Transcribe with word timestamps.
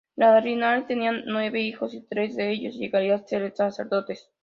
Los 0.15 0.43
Rinaldi 0.43 0.87
tenían 0.87 1.25
nueve 1.27 1.61
hijos 1.61 1.93
y 1.93 2.01
tres 2.01 2.35
de 2.35 2.49
ellos 2.49 2.73
llegarían 2.73 3.19
a 3.21 3.27
ser 3.27 3.55
sacerdotes. 3.55 4.31